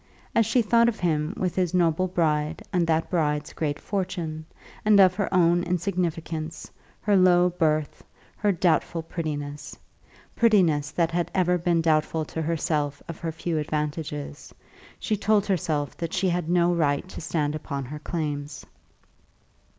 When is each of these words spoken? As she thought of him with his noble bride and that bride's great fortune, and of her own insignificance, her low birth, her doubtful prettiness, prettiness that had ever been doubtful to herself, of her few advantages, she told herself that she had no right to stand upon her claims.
As 0.33 0.47
she 0.47 0.63
thought 0.63 0.89
of 0.89 0.99
him 1.01 1.35
with 1.37 1.53
his 1.55 1.75
noble 1.75 2.07
bride 2.07 2.63
and 2.73 2.87
that 2.87 3.07
bride's 3.11 3.53
great 3.53 3.79
fortune, 3.79 4.45
and 4.83 4.99
of 4.99 5.13
her 5.13 5.31
own 5.31 5.61
insignificance, 5.61 6.71
her 7.01 7.15
low 7.15 7.51
birth, 7.51 8.03
her 8.37 8.51
doubtful 8.51 9.03
prettiness, 9.03 9.77
prettiness 10.35 10.89
that 10.89 11.11
had 11.11 11.29
ever 11.35 11.59
been 11.59 11.83
doubtful 11.83 12.25
to 12.25 12.41
herself, 12.41 13.03
of 13.07 13.19
her 13.19 13.31
few 13.31 13.59
advantages, 13.59 14.51
she 14.97 15.15
told 15.15 15.45
herself 15.45 15.95
that 15.97 16.13
she 16.13 16.29
had 16.29 16.49
no 16.49 16.73
right 16.73 17.07
to 17.09 17.21
stand 17.21 17.53
upon 17.53 17.85
her 17.85 17.99
claims. 17.99 18.65